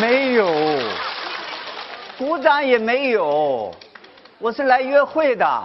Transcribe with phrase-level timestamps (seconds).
[0.00, 0.48] 没有，
[2.16, 3.74] 鼓掌也没有，
[4.38, 5.62] 我是来约会的，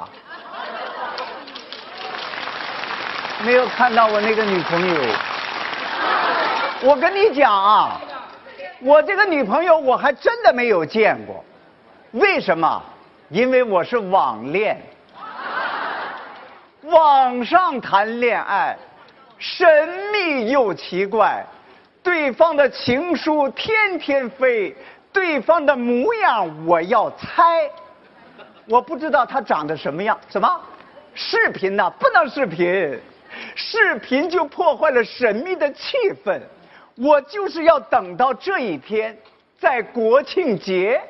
[3.44, 4.96] 没有看到我那个女朋友。
[6.82, 8.02] 我跟你讲啊，
[8.82, 11.44] 我这个女朋友我还真的没有见过，
[12.12, 12.84] 为什么？
[13.30, 14.82] 因为我是网恋，
[16.84, 18.78] 网上谈恋爱，
[19.38, 21.46] 神秘又奇怪，
[22.08, 24.74] 对方的情书天天飞，
[25.12, 27.70] 对方的模样我要猜，
[28.66, 30.50] 我不知道他长得什么样，什么？
[31.14, 31.90] 视频呢？
[32.00, 32.98] 不能视频，
[33.56, 36.40] 视频就破坏了神秘的气氛。
[36.96, 39.14] 我就是要等到这一天，
[39.60, 41.02] 在国庆节，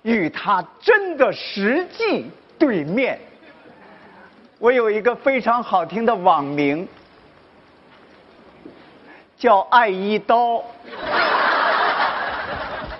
[0.00, 3.20] 与他真的实际对面。
[4.58, 6.88] 我有一个非常好听的网名，
[9.44, 10.64] 叫“爱一刀”。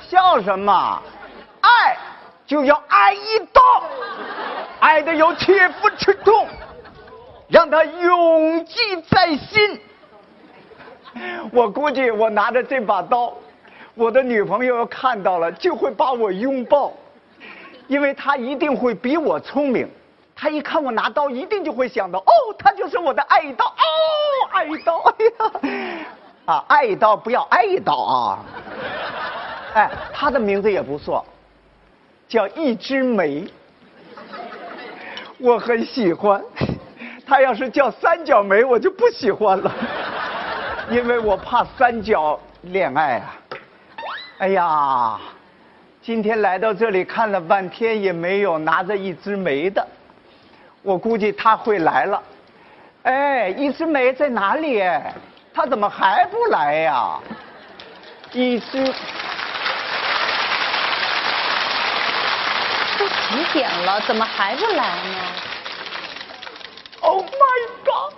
[0.07, 1.03] 笑什么？
[1.62, 1.97] 爱
[2.47, 3.62] 就要爱一刀，
[4.78, 6.47] 爱的有切肤之痛，
[7.48, 8.75] 让他永记
[9.09, 9.81] 在心。
[11.51, 13.33] 我估计我拿着这把刀，
[13.95, 16.92] 我的女朋友要看到了就会把我拥抱，
[17.86, 19.91] 因为她一定会比我聪明。
[20.36, 23.73] 她一看我拿刀，一定就会想到，哦，他就是我的爱一刀，哦，
[24.53, 25.31] 爱一刀，哎呀，
[26.47, 28.39] 啊，爱一刀不要挨一刀啊。
[29.75, 31.25] 哎，他的名字也不错，
[32.28, 33.47] 叫一枝梅，
[35.39, 36.42] 我很喜欢。
[37.27, 39.73] 他要是叫三角梅，我就不喜欢了。
[40.91, 43.36] 因为我怕三角恋爱啊！
[44.36, 45.19] 哎呀，
[46.03, 49.84] 今天来到这里看了半天也没有拿着一枝梅的，
[50.83, 52.23] 我估计他会来了。
[53.05, 54.83] 哎，一枝梅在哪里？
[54.83, 55.14] 哎
[55.55, 57.20] 他怎么还不来呀？
[58.33, 58.84] 一枝
[62.98, 65.18] 都几点了，怎么还不来呢
[67.01, 68.12] ，Oh my god！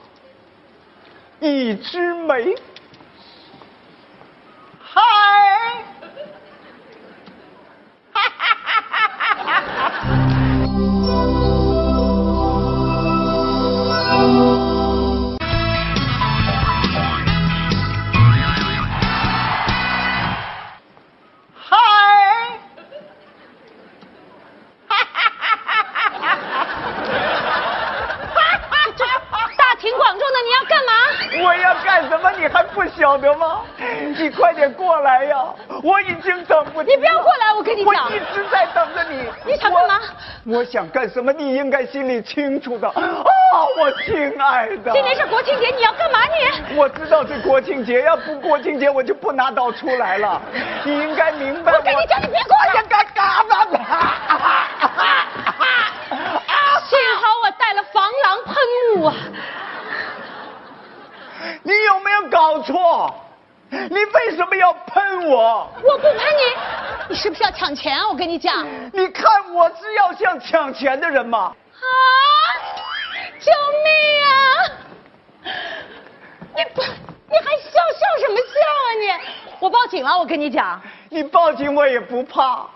[1.41, 2.55] 一枝梅，
[35.82, 36.91] 我已经等不及。
[36.91, 38.06] 你不要过来，我跟你讲。
[38.06, 39.28] 我一直在等着你。
[39.44, 40.00] 你想干嘛
[40.44, 40.59] 我？
[40.59, 41.32] 我想干什么？
[41.32, 42.88] 你应该心里清楚的。
[42.88, 42.94] 哦，
[43.78, 44.92] 我亲爱的。
[44.92, 46.76] 今天是国庆节，你要干嘛你？
[46.76, 50.41] 我知道是国庆节，要不国庆节我就不拿刀出来了。
[50.84, 51.72] 你应该明白。
[51.72, 52.66] 我跟你讲，你别过来。
[52.88, 53.78] 干干嘛呢？
[56.88, 58.54] 幸好我带了防狼喷
[58.94, 59.14] 雾啊。
[61.62, 63.14] 你有没有搞错？
[63.69, 65.69] 你为什么要喷我？
[65.82, 66.43] 我不喷你，
[67.06, 68.06] 你是不是要抢钱啊？
[68.09, 68.66] 我跟你讲。
[68.93, 71.54] 你看我是要像抢钱的人吗？
[71.75, 71.88] 啊！
[73.41, 73.50] 救
[73.84, 73.91] 命
[74.25, 75.49] 啊！
[76.55, 79.56] 你不，你还笑笑什么笑啊你？
[79.60, 80.81] 我报警了，我跟你讲。
[81.09, 82.66] 你报警我也不怕，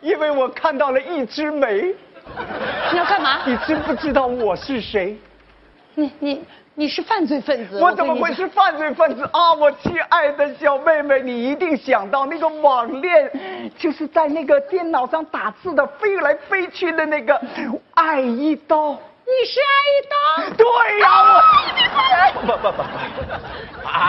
[0.00, 1.94] 因为我看到了一枝梅。
[2.90, 3.42] 你要干嘛？
[3.46, 5.16] 你知不知道我是谁？
[5.94, 6.44] 你你。
[6.76, 7.80] 你是犯罪分子？
[7.80, 9.54] 我怎么会是犯罪分子啊？
[9.54, 13.30] 我亲爱的小妹妹，你一定想到那个网恋，
[13.78, 17.40] 就是在那个电脑上打字的飞来飞去的那个
[17.94, 18.90] 爱一刀。
[18.90, 20.56] 你是爱一刀？
[20.56, 20.66] 对
[20.98, 21.43] 呀，我。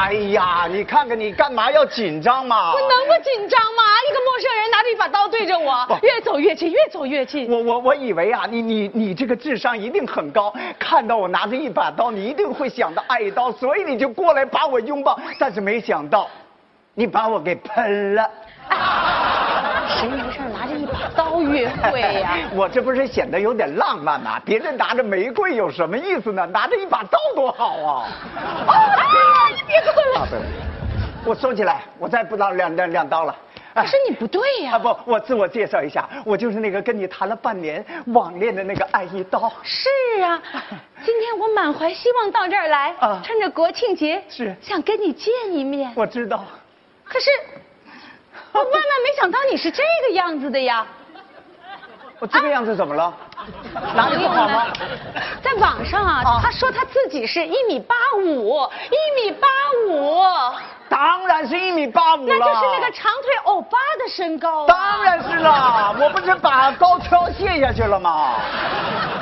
[0.06, 2.72] 哎呀，你看看你干嘛要紧张嘛？
[2.74, 3.82] 我能不紧张吗？
[4.08, 5.74] 一个陌生人拿着一把刀对着我，
[6.04, 7.52] 越走越近，越走越近。
[7.52, 15.20] 我我我以为啊，你你你这个智商一定很高，看到我拿着一把刀，你一定会想到爱一刀，所以你就过来把我拥抱。
[15.40, 16.30] 但是没想到，
[16.94, 18.30] 你把我给喷了。
[19.88, 22.38] 谁没事拿着一把刀约会呀？
[22.54, 24.40] 我这不是显得有点浪漫吗？
[24.44, 26.46] 别人拿着玫瑰有什么意思呢？
[26.48, 28.08] 拿着一把刀多好啊！
[28.68, 29.50] 啊！
[29.56, 30.28] 你别过来！
[31.26, 33.36] 我收起来，我再不拿两两两刀了。
[33.74, 34.76] 可是你不对呀！
[34.76, 39.52] 啊不，我自我介绍一下，我就是那个跟你谈了半年网恋的那个爱一刀。
[39.64, 39.90] 是
[40.24, 40.42] 啊，
[41.04, 45.92] 今天我满怀希望到这儿来，啊，趁着国庆节，是想跟你见一面。
[45.96, 46.46] 我知道。
[47.04, 47.30] 可是。
[49.52, 50.86] 你是这个样子的呀！
[52.20, 53.14] 我这个样子怎么了？
[53.94, 54.68] 哪里不好吗？
[55.44, 59.48] 在网上啊，他说他自己是一米八五，一米八
[59.88, 60.24] 五。
[60.88, 62.36] 当然然是一米八五了。
[62.40, 64.68] 那就是那个长腿欧巴的身高啊。
[64.68, 68.36] 当然是了，我不是把高跷卸下去了吗？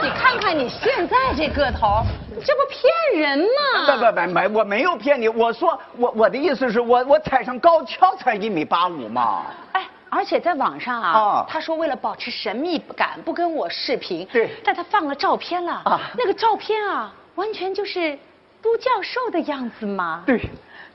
[0.01, 2.03] 你看看你现在这个头，
[2.45, 3.45] 这不骗人吗？
[3.87, 5.27] 不不不没，我没有骗你。
[5.27, 9.43] 我说我我的意思是我我踩上高跷才一米八五嘛。
[9.71, 9.81] 哎，
[10.13, 14.25] 而且在网上啊，啊他说为了保持神秘感，不跟我视频。
[14.31, 15.81] 对但他放了照片了。
[15.85, 18.17] 啊那个照片啊，完全就是
[18.61, 20.23] 都教授的样子嘛。。
[20.25, 20.39] 对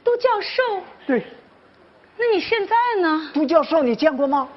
[0.04, 0.62] 都教授，
[1.06, 1.26] 对，
[2.16, 3.30] 那你现在呢？
[3.34, 4.48] 都教授你见过吗？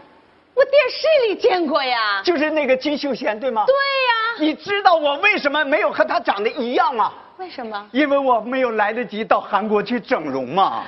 [0.54, 2.22] 我电视里见过呀。
[2.24, 3.66] 就是那个金秀贤对吗？
[3.66, 4.38] 对呀。
[4.40, 7.12] 你知道我为什么没有和他长得一样吗？
[7.38, 7.90] 为什么？
[7.92, 10.84] 因为我没有来得及到韩国去整容嘛，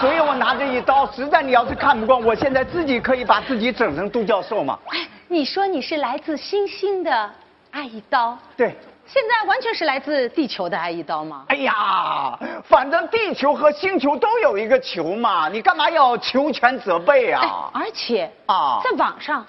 [0.00, 4.78] 所以我拿着一刀，实在你要是看不惯，我现在自己可以把自己整成杜教授嘛。
[4.88, 7.30] 哎，你说你是来自星星的
[7.70, 8.74] 爱一刀，对，
[9.06, 11.44] 现在完全是来自地球的爱一刀吗？
[11.48, 19.46] 哎呀，反正地球和星球都有一个球嘛，你干嘛要求全责备哎啊？，而且啊在网上，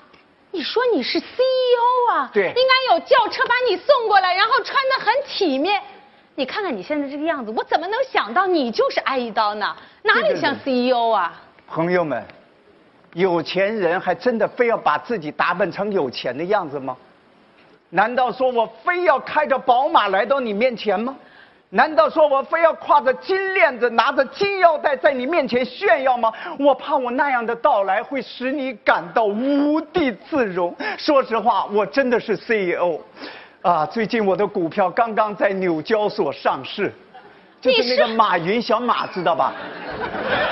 [0.51, 5.81] 你说你是 CEO 啊，对应该有轿车把你送过来，然后穿的很体面。
[6.41, 9.75] 你看看你现在这个样子，我怎么能想到你就是挨一刀呢？
[10.01, 11.39] 哪里像 CEO 啊？
[11.67, 12.25] 朋友们，
[13.13, 16.97] 有钱人还真的非要把自己打扮成有钱的样子吗？
[17.91, 21.15] 难道说我非要开着宝马来到你面前吗？
[21.69, 26.33] 难道说我非要挎着金链子、拿着金腰带在你面前炫耀吗？
[26.57, 30.75] 我怕我那样的到来会使你感到无地自容。
[30.97, 32.99] 说实话，我真的是 CEO，
[33.61, 36.91] 啊，最近我的股票刚刚在纽交所上市，
[37.61, 39.53] 就是那个马云小马知道吧？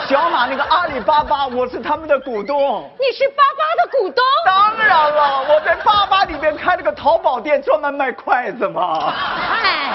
[0.08, 2.88] 小马那个阿里巴巴，我是他们的股东。
[3.00, 4.24] 你是巴巴的股东？
[4.46, 9.12] 当然了，我在巴巴里边开了个淘宝店，专门卖筷子嘛。
[9.64, 9.92] 哎，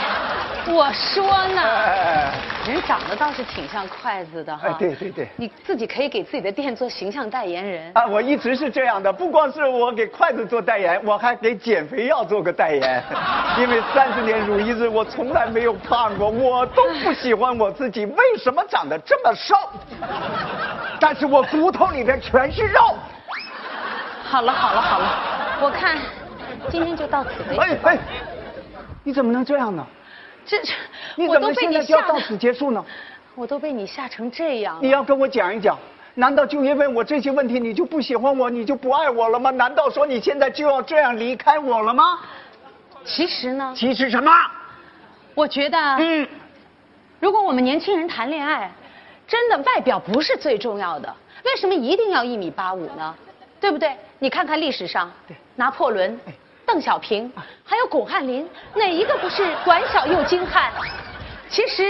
[0.66, 1.22] 我说
[1.54, 2.32] 呢，哎，
[2.66, 4.68] 人长得倒是挺像筷子的哈。
[4.68, 7.92] 哎对对对你自己可以给自己的店做形象代言人。
[7.94, 13.02] 啊，我一直是这样的，不光是我给筷子做代言，我还给减肥药做个代言。
[13.60, 19.54] 因为三十年如一日，我从来没有胖过，我都不喜欢我自己，为什么长得这么瘦？
[20.98, 22.96] 但是我骨头里边全是肉。
[24.24, 25.98] 好了好了好了，我看
[26.70, 27.60] 今天就到此为止。
[27.60, 27.98] 哎哎，
[29.02, 29.86] 你怎么能这样呢？
[30.46, 30.74] 这这，
[31.16, 32.84] 你怎么现在就要，到此结束呢？
[33.34, 34.80] 我都被你吓成这样了。
[34.82, 35.78] 你要跟我讲一讲，
[36.14, 39.50] 难道就因为我这些问题，你就不喜欢我，你就不爱我了吗？
[39.50, 42.20] 难道说你现在就要这样离开我了吗？
[43.04, 44.32] 其实呢，其实什么？
[45.34, 46.26] 我觉得，嗯，
[47.20, 48.70] 如果我们年轻人谈恋爱，
[49.26, 51.14] 真的外表不是最重要的，
[51.44, 53.14] 为什么一定要一米八五呢？
[53.60, 53.96] 对不对？
[54.18, 55.10] 你看看历史上，
[55.56, 56.18] 拿破仑、
[56.66, 57.30] 邓小平，
[57.64, 60.72] 还有巩汉林，哪一个不是短小又精悍？
[61.48, 61.84] 其实。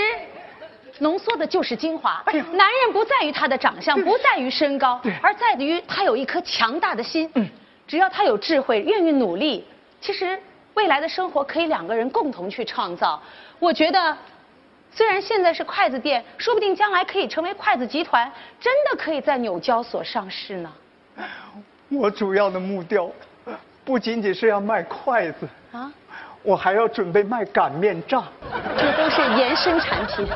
[1.00, 2.22] 浓缩的就是精华。
[2.52, 7.28] 男人不在于他的长相，不在于身高，而在于他有一颗强大的心。
[7.34, 7.50] 嗯
[7.88, 9.66] 只要他有智慧，愿意努力，
[10.00, 10.40] 其实
[10.74, 13.20] 未来的生活可以两个人共同去创造。
[13.58, 14.16] 我觉得，
[14.92, 18.30] 虽然现在是筷子店，说不定将来可以成为筷子集团，
[18.60, 20.72] 真的可以在纽交所上市呢。
[21.90, 23.10] 我主要的目标
[23.84, 25.92] 不仅仅是要卖筷子，啊，
[26.42, 28.24] 我还要准备卖擀面杖。
[28.78, 30.26] 这都是延伸产品。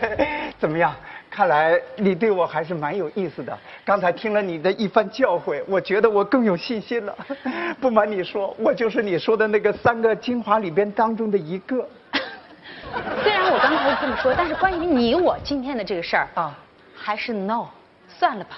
[0.60, 0.94] 怎么样？
[1.30, 3.56] 看来你对我还是蛮有意思的。
[3.84, 7.16] 刚才听了你的一番教诲，我觉得我更有信心了。
[7.80, 11.88] 不瞒你说，我就是你说的那个三个精华里边当中的一个。
[13.22, 16.52] 虽然我刚才这么说，但是关于你我今天的这个事儿啊，
[16.94, 17.68] 还是 no，
[18.08, 18.56] 算了吧。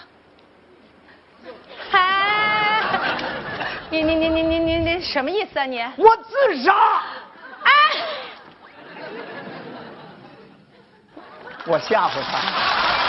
[1.90, 2.21] 嗨，
[3.92, 5.78] 你你你你你你你什么意思啊你？
[5.98, 6.72] 我自杀！
[7.62, 7.70] 哎，
[11.66, 12.81] 我吓唬他。